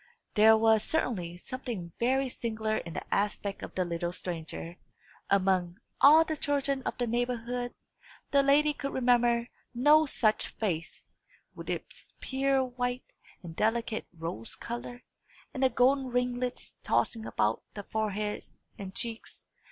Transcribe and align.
There 0.33 0.57
was 0.57 0.81
certainly 0.83 1.37
something 1.37 1.91
very 1.99 2.27
singular 2.27 2.77
in 2.77 2.95
the 2.95 3.13
aspect 3.13 3.61
of 3.61 3.75
the 3.75 3.85
little 3.85 4.11
stranger. 4.11 4.77
Among 5.29 5.79
all 6.01 6.25
the 6.25 6.35
children 6.35 6.81
of 6.87 6.97
the 6.97 7.05
neighbourhood, 7.05 7.75
the 8.31 8.41
lady 8.41 8.73
could 8.73 8.93
remember 8.93 9.47
no 9.75 10.07
such 10.07 10.47
face, 10.57 11.07
with 11.53 11.69
its 11.69 12.15
pure 12.19 12.65
white, 12.65 13.05
and 13.43 13.55
delicate 13.55 14.07
rose 14.17 14.55
colour, 14.55 15.03
and 15.53 15.61
the 15.61 15.69
golden 15.69 16.07
ringlets 16.07 16.73
tossing 16.81 17.27
about 17.27 17.61
the 17.75 17.83
forehead 17.83 18.43
and 18.79 18.95
cheeks. 18.95 19.45